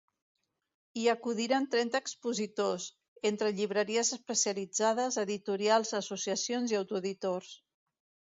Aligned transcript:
Hi 0.99 1.03
acudiran 1.11 1.67
trenta 1.73 1.99
expositors, 2.03 2.87
entre 3.31 3.51
llibreries 3.59 4.11
especialitzades, 4.17 5.19
editorials, 5.27 5.93
associacions 6.01 6.73
i 6.75 6.79
autoeditors. 6.81 7.53